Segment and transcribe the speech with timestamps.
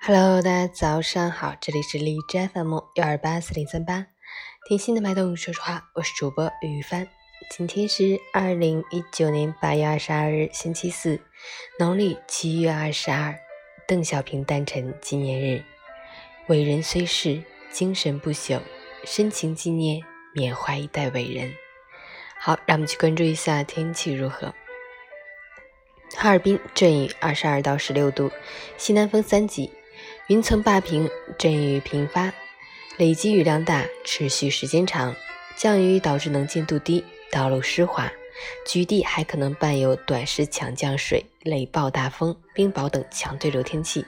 [0.00, 4.06] Hello，大家早上好，这里是荔枝 FM 幺二八四零三八，
[4.68, 7.06] 听心的脉动，说实话，我是主播于帆。
[7.50, 11.20] 今天是二零一九年八月二十二日，星期四，
[11.78, 13.38] 农历七月二十二，
[13.86, 15.64] 邓小平诞辰纪念日。
[16.48, 18.60] 伟人虽逝，精神不朽，
[19.04, 20.02] 深情纪念，
[20.34, 21.52] 缅怀一代伟人。
[22.40, 24.54] 好，让我们去关注一下天气如何。
[26.14, 28.30] 哈尔滨阵雨，二十二到十六度，
[28.76, 29.70] 西南风三级。
[30.28, 31.08] 云层霸屏，
[31.38, 32.32] 阵雨频发，
[32.96, 35.14] 累积雨量大，持续时间长，
[35.56, 38.12] 降雨导致能见度低，道路湿滑，
[38.66, 44.04] 局地还可能伴有短时强降水、雷暴大风、冰雹等强对流天气，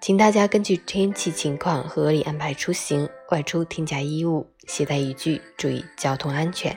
[0.00, 6.76] 请大家根据天气情况合理安排出行，外出添加衣物，携带雨具，注意交通安全。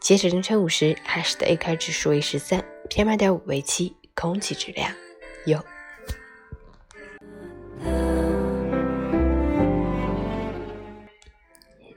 [0.00, 2.64] 截止凌晨五时，海市的 AQI 指数为十三
[2.96, 4.90] ，PM 二点五为七，空气质量
[5.44, 5.62] 优。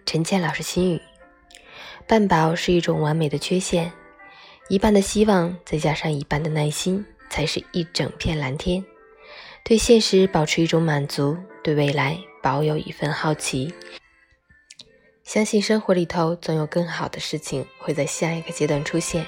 [0.06, 1.02] 陈倩老师心语：
[2.06, 3.94] 半饱是一种完美的缺陷，
[4.68, 8.84] 一半的希望再加上一半的耐心，才是一整片蓝天。
[9.64, 13.74] 对现实保持一种满足，对未来保有一份好奇，
[15.24, 19.26] 相信生活里头总有更好的事情会在下一个阶段出现。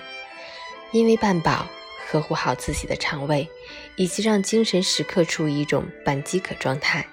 [0.92, 1.67] 因为半饱，
[2.09, 3.50] 呵护好自己的肠胃，
[3.95, 7.06] 以及让精神时刻处于一种半饥渴状态。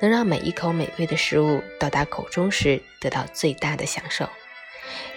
[0.00, 4.28] 能让每一口美味的食物到达口中时得到最大的享受，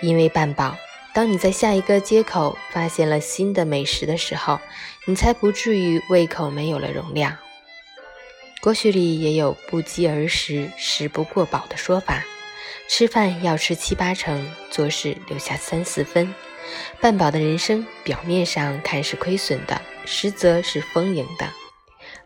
[0.02, 0.76] 因为半饱，
[1.14, 4.60] 当你在下一个街口发现了新的美食的时候，
[5.06, 7.38] 你才不至于胃口没有了容量。
[8.60, 12.24] 国学里也有“不饥而食，食不过饱”的说法，
[12.88, 16.34] 吃饭要吃七八成，做事留下三四分。
[17.00, 21.48] 半饱的人生表面上看是亏损的实则是丰盈的。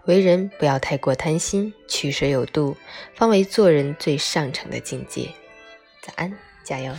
[0.05, 2.77] 为人不要太过贪心取舍有度
[3.15, 5.29] 方为做人最上乘的境界。
[6.01, 6.31] 早安
[6.63, 6.93] 加油。